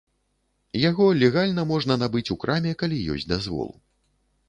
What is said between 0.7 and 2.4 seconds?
Яго легальна можна набыць